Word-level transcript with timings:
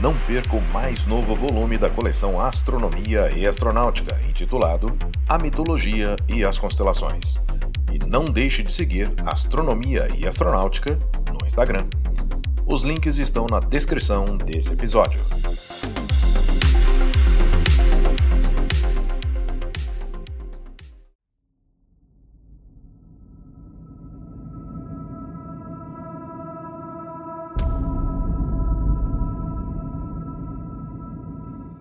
não 0.00 0.16
perca 0.16 0.56
o 0.56 0.62
mais 0.72 1.04
novo 1.04 1.34
volume 1.34 1.76
da 1.76 1.90
coleção 1.90 2.40
Astronomia 2.40 3.30
e 3.32 3.46
Astronáutica, 3.46 4.16
intitulado 4.28 4.96
A 5.28 5.38
Mitologia 5.38 6.14
e 6.28 6.44
as 6.44 6.58
Constelações. 6.58 7.40
E 7.92 7.98
não 8.06 8.24
deixe 8.24 8.62
de 8.62 8.72
seguir 8.72 9.10
Astronomia 9.26 10.08
e 10.16 10.26
Astronáutica 10.26 10.98
no 11.32 11.44
Instagram. 11.46 11.86
Os 12.64 12.82
links 12.82 13.18
estão 13.18 13.46
na 13.50 13.60
descrição 13.60 14.36
desse 14.36 14.72
episódio. 14.72 15.20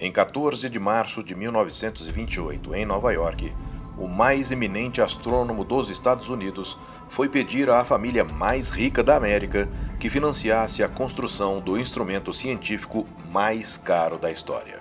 Em 0.00 0.12
14 0.12 0.70
de 0.70 0.78
março 0.78 1.24
de 1.24 1.34
1928, 1.34 2.72
em 2.72 2.86
Nova 2.86 3.12
York, 3.12 3.52
o 3.96 4.06
mais 4.06 4.52
eminente 4.52 5.02
astrônomo 5.02 5.64
dos 5.64 5.90
Estados 5.90 6.28
Unidos 6.28 6.78
foi 7.08 7.28
pedir 7.28 7.68
à 7.68 7.84
família 7.84 8.22
mais 8.22 8.70
rica 8.70 9.02
da 9.02 9.16
América 9.16 9.68
que 9.98 10.08
financiasse 10.08 10.84
a 10.84 10.88
construção 10.88 11.60
do 11.60 11.76
instrumento 11.76 12.32
científico 12.32 13.08
mais 13.28 13.76
caro 13.76 14.18
da 14.18 14.30
história. 14.30 14.80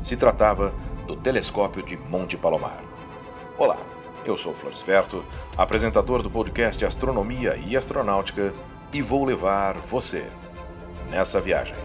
Se 0.00 0.16
tratava 0.16 0.74
do 1.06 1.14
telescópio 1.14 1.80
de 1.84 1.96
Monte 1.96 2.36
Palomar. 2.36 2.82
Olá, 3.56 3.78
eu 4.24 4.36
sou 4.36 4.52
Florisberto, 4.52 5.24
apresentador 5.56 6.20
do 6.20 6.28
podcast 6.28 6.84
Astronomia 6.84 7.56
e 7.64 7.76
Astronáutica, 7.76 8.52
e 8.92 9.00
vou 9.02 9.24
levar 9.24 9.74
você 9.74 10.26
nessa 11.08 11.40
viagem. 11.40 11.76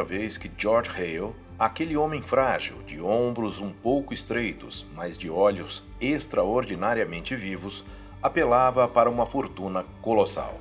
Primeira 0.00 0.04
vez 0.04 0.38
que 0.38 0.50
George 0.56 0.90
Hale, 0.90 1.34
aquele 1.58 1.96
homem 1.96 2.22
frágil, 2.22 2.82
de 2.86 3.00
ombros 3.00 3.58
um 3.58 3.70
pouco 3.70 4.14
estreitos, 4.14 4.86
mas 4.94 5.18
de 5.18 5.28
olhos 5.28 5.82
extraordinariamente 6.00 7.36
vivos, 7.36 7.84
apelava 8.22 8.86
para 8.88 9.10
uma 9.10 9.26
fortuna 9.26 9.84
colossal. 10.00 10.58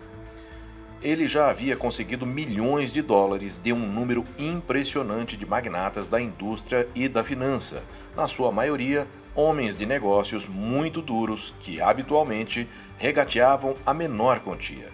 Ele 1.01 1.27
já 1.27 1.49
havia 1.49 1.77
conseguido 1.77 2.25
milhões 2.25 2.91
de 2.91 3.01
dólares 3.01 3.59
de 3.59 3.71
um 3.71 3.79
número 3.79 4.25
impressionante 4.37 5.37
de 5.37 5.45
magnatas 5.45 6.07
da 6.07 6.19
indústria 6.19 6.87
e 6.93 7.07
da 7.07 7.23
finança, 7.23 7.83
na 8.15 8.27
sua 8.27 8.51
maioria 8.51 9.07
homens 9.35 9.77
de 9.77 9.85
negócios 9.85 10.47
muito 10.47 11.01
duros 11.01 11.53
que 11.59 11.79
habitualmente 11.79 12.67
regateavam 12.97 13.77
a 13.85 13.93
menor 13.93 14.41
quantia. 14.41 14.91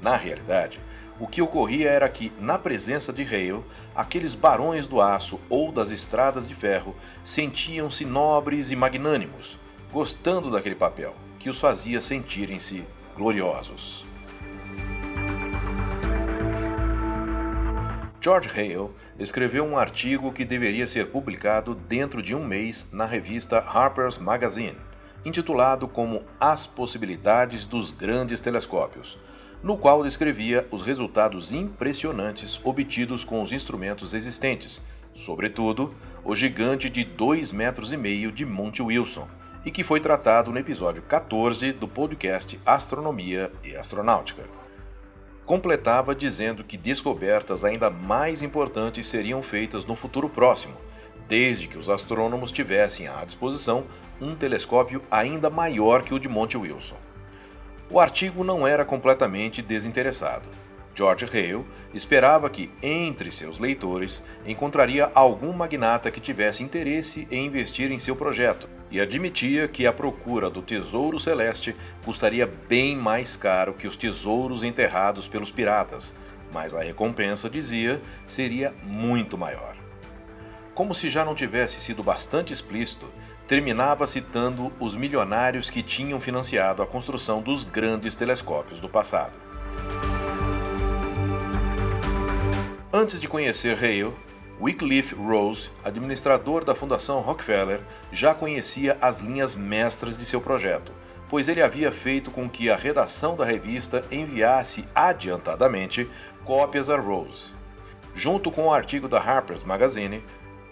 Na 0.00 0.14
realidade, 0.14 0.78
o 1.18 1.26
que 1.26 1.40
ocorria 1.40 1.90
era 1.90 2.08
que, 2.08 2.32
na 2.38 2.58
presença 2.58 3.12
de 3.12 3.22
Hale, 3.22 3.64
aqueles 3.94 4.34
barões 4.34 4.86
do 4.86 5.00
aço 5.00 5.40
ou 5.48 5.72
das 5.72 5.90
estradas 5.90 6.46
de 6.46 6.54
ferro 6.54 6.94
sentiam-se 7.24 8.04
nobres 8.04 8.70
e 8.70 8.76
magnânimos, 8.76 9.58
gostando 9.92 10.50
daquele 10.50 10.74
papel, 10.74 11.14
que 11.38 11.48
os 11.48 11.58
fazia 11.58 12.00
sentirem-se 12.00 12.86
gloriosos. 13.16 14.06
George 18.20 18.50
Hale 18.50 18.90
escreveu 19.20 19.64
um 19.64 19.78
artigo 19.78 20.32
que 20.32 20.44
deveria 20.44 20.86
ser 20.86 21.06
publicado 21.06 21.76
dentro 21.76 22.20
de 22.20 22.34
um 22.34 22.44
mês 22.44 22.88
na 22.90 23.04
revista 23.04 23.58
Harper's 23.58 24.18
Magazine, 24.18 24.76
intitulado 25.26 25.88
como 25.88 26.22
As 26.38 26.66
Possibilidades 26.66 27.66
dos 27.66 27.90
Grandes 27.90 28.40
Telescópios, 28.40 29.18
no 29.60 29.76
qual 29.76 30.04
descrevia 30.04 30.64
os 30.70 30.82
resultados 30.82 31.52
impressionantes 31.52 32.60
obtidos 32.62 33.24
com 33.24 33.42
os 33.42 33.52
instrumentos 33.52 34.14
existentes, 34.14 34.84
sobretudo 35.12 35.92
o 36.24 36.34
gigante 36.34 36.88
de 36.88 37.04
2,5 37.04 37.54
metros 37.54 37.92
e 37.92 37.96
meio 37.96 38.30
de 38.30 38.46
Monte 38.46 38.82
Wilson, 38.82 39.26
e 39.64 39.70
que 39.72 39.82
foi 39.82 39.98
tratado 39.98 40.52
no 40.52 40.58
episódio 40.58 41.02
14 41.02 41.72
do 41.72 41.88
podcast 41.88 42.60
Astronomia 42.64 43.52
e 43.64 43.74
Astronáutica. 43.74 44.44
Completava 45.44 46.14
dizendo 46.14 46.62
que 46.62 46.76
descobertas 46.76 47.64
ainda 47.64 47.90
mais 47.90 48.42
importantes 48.42 49.08
seriam 49.08 49.42
feitas 49.42 49.84
no 49.84 49.96
futuro 49.96 50.28
próximo, 50.28 50.76
desde 51.28 51.66
que 51.66 51.78
os 51.78 51.88
astrônomos 51.88 52.52
tivessem 52.52 53.08
à 53.08 53.24
disposição 53.24 53.86
um 54.20 54.34
telescópio 54.34 55.02
ainda 55.10 55.50
maior 55.50 56.02
que 56.02 56.14
o 56.14 56.18
de 56.18 56.28
Monte 56.28 56.56
Wilson. 56.56 56.96
O 57.90 58.00
artigo 58.00 58.42
não 58.42 58.66
era 58.66 58.84
completamente 58.84 59.62
desinteressado. 59.62 60.48
George 60.94 61.26
Hale 61.26 61.66
esperava 61.92 62.48
que, 62.48 62.70
entre 62.82 63.30
seus 63.30 63.58
leitores, 63.58 64.24
encontraria 64.46 65.10
algum 65.14 65.52
magnata 65.52 66.10
que 66.10 66.18
tivesse 66.18 66.62
interesse 66.62 67.28
em 67.30 67.46
investir 67.46 67.92
em 67.92 67.98
seu 67.98 68.16
projeto 68.16 68.66
e 68.90 68.98
admitia 68.98 69.68
que 69.68 69.86
a 69.86 69.92
procura 69.92 70.48
do 70.48 70.62
tesouro 70.62 71.18
celeste 71.18 71.76
custaria 72.02 72.46
bem 72.46 72.96
mais 72.96 73.36
caro 73.36 73.74
que 73.74 73.86
os 73.86 73.94
tesouros 73.94 74.62
enterrados 74.62 75.28
pelos 75.28 75.50
piratas, 75.50 76.14
mas 76.50 76.72
a 76.72 76.80
recompensa, 76.80 77.50
dizia, 77.50 78.00
seria 78.26 78.74
muito 78.82 79.36
maior. 79.36 79.85
Como 80.76 80.94
se 80.94 81.08
já 81.08 81.24
não 81.24 81.34
tivesse 81.34 81.80
sido 81.80 82.02
bastante 82.02 82.52
explícito, 82.52 83.10
terminava 83.46 84.06
citando 84.06 84.70
os 84.78 84.94
milionários 84.94 85.70
que 85.70 85.82
tinham 85.82 86.20
financiado 86.20 86.82
a 86.82 86.86
construção 86.86 87.40
dos 87.40 87.64
grandes 87.64 88.14
telescópios 88.14 88.78
do 88.78 88.86
passado. 88.86 89.32
Antes 92.92 93.18
de 93.18 93.26
conhecer 93.26 93.82
Hale, 93.82 94.14
Wycliffe 94.60 95.14
Rose, 95.14 95.70
administrador 95.82 96.62
da 96.62 96.74
Fundação 96.74 97.20
Rockefeller, 97.20 97.80
já 98.12 98.34
conhecia 98.34 98.98
as 99.00 99.20
linhas 99.20 99.56
mestras 99.56 100.18
de 100.18 100.26
seu 100.26 100.42
projeto, 100.42 100.92
pois 101.26 101.48
ele 101.48 101.62
havia 101.62 101.90
feito 101.90 102.30
com 102.30 102.46
que 102.46 102.68
a 102.68 102.76
redação 102.76 103.34
da 103.34 103.46
revista 103.46 104.04
enviasse 104.12 104.86
adiantadamente 104.94 106.06
cópias 106.44 106.90
a 106.90 106.98
Rose. 106.98 107.54
Junto 108.14 108.50
com 108.50 108.66
o 108.66 108.72
artigo 108.72 109.08
da 109.08 109.18
Harper's 109.18 109.62
Magazine, 109.62 110.22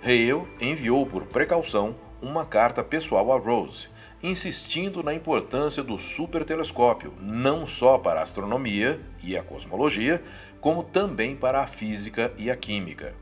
Hale 0.05 0.47
enviou 0.61 1.07
por 1.07 1.25
precaução 1.25 1.97
uma 2.21 2.45
carta 2.45 2.85
pessoal 2.85 3.33
a 3.33 3.39
Rose, 3.39 3.89
insistindo 4.23 5.03
na 5.03 5.15
importância 5.15 5.83
do 5.83 5.99
supertelescópio, 5.99 7.15
não 7.19 7.67
só 7.67 7.97
para 7.97 8.21
a 8.21 8.23
astronomia 8.23 9.01
e 9.25 9.35
a 9.35 9.43
cosmologia, 9.43 10.23
como 10.61 10.83
também 10.83 11.35
para 11.35 11.61
a 11.61 11.67
física 11.67 12.35
e 12.37 12.51
a 12.51 12.57
química. 12.57 13.15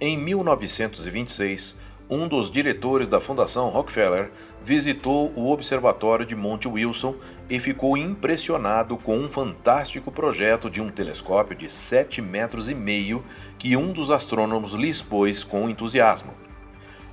Em 0.00 0.16
1926, 0.16 1.76
um 2.14 2.28
dos 2.28 2.50
diretores 2.50 3.08
da 3.08 3.22
Fundação 3.22 3.70
Rockefeller 3.70 4.30
visitou 4.62 5.32
o 5.34 5.50
observatório 5.50 6.26
de 6.26 6.36
Monte 6.36 6.68
Wilson 6.68 7.14
e 7.48 7.58
ficou 7.58 7.96
impressionado 7.96 8.98
com 8.98 9.16
um 9.16 9.26
fantástico 9.26 10.12
projeto 10.12 10.68
de 10.68 10.82
um 10.82 10.90
telescópio 10.90 11.56
de 11.56 11.72
7 11.72 12.20
metros 12.20 12.68
e 12.68 12.74
meio 12.74 13.24
que 13.58 13.78
um 13.78 13.94
dos 13.94 14.10
astrônomos 14.10 14.74
lhe 14.74 14.90
expôs 14.90 15.42
com 15.42 15.70
entusiasmo. 15.70 16.34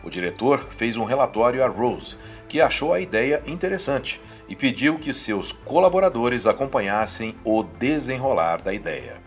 O 0.03 0.09
diretor 0.09 0.67
fez 0.69 0.97
um 0.97 1.05
relatório 1.05 1.63
a 1.63 1.69
Rose, 1.69 2.17
que 2.49 2.59
achou 2.59 2.93
a 2.93 2.99
ideia 2.99 3.41
interessante 3.47 4.19
e 4.49 4.55
pediu 4.55 4.99
que 4.99 5.13
seus 5.13 5.53
colaboradores 5.53 6.45
acompanhassem 6.45 7.35
o 7.45 7.63
desenrolar 7.63 8.61
da 8.61 8.73
ideia. 8.73 9.21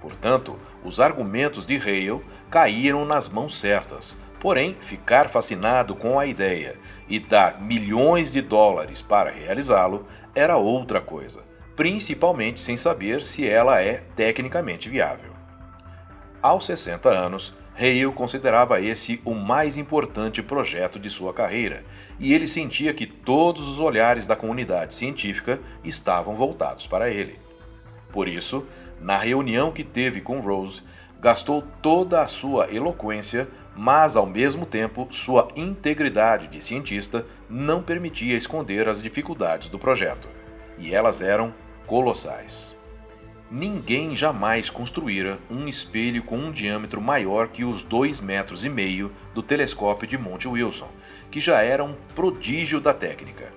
Portanto, 0.00 0.58
os 0.84 0.98
argumentos 0.98 1.64
de 1.64 1.76
Hale 1.76 2.20
caíram 2.50 3.04
nas 3.04 3.28
mãos 3.28 3.60
certas. 3.60 4.16
Porém, 4.42 4.74
ficar 4.80 5.28
fascinado 5.28 5.94
com 5.94 6.18
a 6.18 6.26
ideia 6.26 6.74
e 7.08 7.20
dar 7.20 7.62
milhões 7.62 8.32
de 8.32 8.42
dólares 8.42 9.00
para 9.00 9.30
realizá-lo 9.30 10.04
era 10.34 10.56
outra 10.56 11.00
coisa, 11.00 11.44
principalmente 11.76 12.58
sem 12.58 12.76
saber 12.76 13.24
se 13.24 13.48
ela 13.48 13.80
é 13.80 14.02
tecnicamente 14.16 14.88
viável. 14.88 15.30
Aos 16.42 16.66
60 16.66 17.08
anos, 17.08 17.54
Hale 17.78 18.10
considerava 18.12 18.80
esse 18.80 19.22
o 19.24 19.32
mais 19.32 19.78
importante 19.78 20.42
projeto 20.42 20.98
de 20.98 21.08
sua 21.08 21.32
carreira, 21.32 21.84
e 22.18 22.34
ele 22.34 22.48
sentia 22.48 22.92
que 22.92 23.06
todos 23.06 23.68
os 23.68 23.78
olhares 23.78 24.26
da 24.26 24.34
comunidade 24.34 24.92
científica 24.92 25.60
estavam 25.84 26.34
voltados 26.34 26.88
para 26.88 27.08
ele. 27.08 27.38
Por 28.10 28.26
isso, 28.26 28.66
na 29.00 29.18
reunião 29.18 29.70
que 29.70 29.84
teve 29.84 30.20
com 30.20 30.40
Rose, 30.40 30.82
gastou 31.22 31.62
toda 31.80 32.20
a 32.20 32.26
sua 32.26 32.74
eloquência, 32.74 33.48
mas 33.76 34.16
ao 34.16 34.26
mesmo 34.26 34.66
tempo 34.66 35.08
sua 35.10 35.48
integridade 35.56 36.48
de 36.48 36.62
cientista 36.62 37.26
não 37.48 37.82
permitia 37.82 38.36
esconder 38.36 38.88
as 38.88 39.02
dificuldades 39.02 39.68
do 39.68 39.78
projeto, 39.78 40.28
e 40.78 40.94
elas 40.94 41.22
eram 41.22 41.54
colossais. 41.86 42.76
Ninguém 43.50 44.16
jamais 44.16 44.70
construíra 44.70 45.38
um 45.50 45.68
espelho 45.68 46.22
com 46.22 46.38
um 46.38 46.50
diâmetro 46.50 47.02
maior 47.02 47.48
que 47.48 47.64
os 47.64 47.82
dois 47.82 48.18
metros 48.18 48.64
e 48.64 48.70
meio 48.70 49.12
do 49.34 49.42
telescópio 49.42 50.08
de 50.08 50.16
Monte 50.16 50.48
Wilson, 50.48 50.88
que 51.30 51.38
já 51.38 51.60
era 51.60 51.84
um 51.84 51.94
prodígio 52.14 52.80
da 52.80 52.94
técnica. 52.94 53.52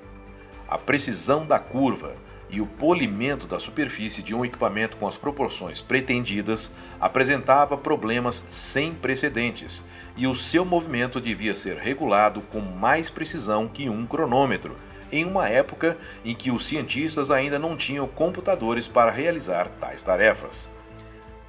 A 0.67 0.77
precisão 0.77 1.45
da 1.45 1.59
curva 1.59 2.15
e 2.49 2.61
o 2.61 2.65
polimento 2.65 3.47
da 3.47 3.59
superfície 3.59 4.21
de 4.21 4.35
um 4.35 4.45
equipamento 4.45 4.97
com 4.97 5.07
as 5.07 5.17
proporções 5.17 5.81
pretendidas 5.81 6.71
apresentava 6.99 7.77
problemas 7.77 8.45
sem 8.49 8.93
precedentes, 8.93 9.83
e 10.15 10.27
o 10.27 10.35
seu 10.35 10.63
movimento 10.63 11.19
devia 11.19 11.55
ser 11.55 11.77
regulado 11.77 12.41
com 12.41 12.61
mais 12.61 13.09
precisão 13.09 13.67
que 13.67 13.89
um 13.89 14.05
cronômetro, 14.05 14.77
em 15.11 15.25
uma 15.25 15.47
época 15.47 15.97
em 16.23 16.33
que 16.33 16.51
os 16.51 16.65
cientistas 16.65 17.31
ainda 17.31 17.59
não 17.59 17.75
tinham 17.75 18.07
computadores 18.07 18.87
para 18.87 19.11
realizar 19.11 19.69
tais 19.69 20.01
tarefas. 20.03 20.69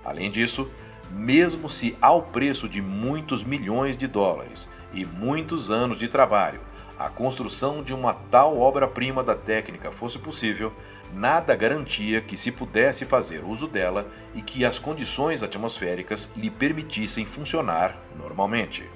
Além 0.04 0.30
disso, 0.30 0.70
mesmo 1.10 1.68
se 1.68 1.96
ao 2.00 2.22
preço 2.22 2.68
de 2.68 2.82
muitos 2.82 3.44
milhões 3.44 3.96
de 3.96 4.06
dólares 4.06 4.68
e 4.92 5.04
muitos 5.04 5.70
anos 5.70 5.98
de 5.98 6.08
trabalho, 6.08 6.60
a 6.98 7.08
construção 7.10 7.82
de 7.82 7.92
uma 7.92 8.14
tal 8.14 8.58
obra-prima 8.58 9.22
da 9.22 9.34
técnica 9.34 9.92
fosse 9.92 10.18
possível, 10.18 10.72
nada 11.12 11.54
garantia 11.54 12.20
que 12.20 12.36
se 12.36 12.50
pudesse 12.50 13.04
fazer 13.04 13.44
uso 13.44 13.68
dela 13.68 14.10
e 14.34 14.40
que 14.40 14.64
as 14.64 14.78
condições 14.78 15.42
atmosféricas 15.42 16.32
lhe 16.36 16.50
permitissem 16.50 17.26
funcionar 17.26 17.98
normalmente. 18.16 18.88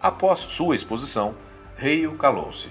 Após 0.00 0.40
sua 0.40 0.74
exposição, 0.74 1.36
Hale 1.78 2.16
calou-se. 2.18 2.70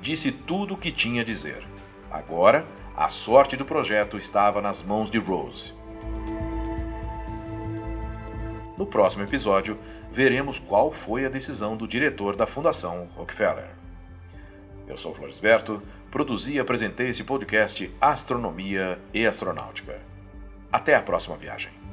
Disse 0.00 0.32
tudo 0.32 0.74
o 0.74 0.78
que 0.78 0.90
tinha 0.90 1.20
a 1.20 1.24
dizer. 1.24 1.68
Agora, 2.10 2.66
a 2.96 3.08
sorte 3.08 3.56
do 3.56 3.64
projeto 3.64 4.16
estava 4.16 4.62
nas 4.62 4.82
mãos 4.82 5.10
de 5.10 5.18
Rose. 5.18 5.79
No 8.80 8.86
próximo 8.86 9.22
episódio, 9.22 9.78
veremos 10.10 10.58
qual 10.58 10.90
foi 10.90 11.26
a 11.26 11.28
decisão 11.28 11.76
do 11.76 11.86
diretor 11.86 12.34
da 12.34 12.46
Fundação 12.46 13.10
Rockefeller. 13.14 13.68
Eu 14.88 14.96
sou 14.96 15.12
Floresberto, 15.12 15.82
produzi 16.10 16.54
e 16.54 16.58
apresentei 16.58 17.10
esse 17.10 17.24
podcast 17.24 17.94
Astronomia 18.00 18.98
e 19.12 19.26
Astronáutica. 19.26 20.00
Até 20.72 20.94
a 20.94 21.02
próxima 21.02 21.36
viagem. 21.36 21.89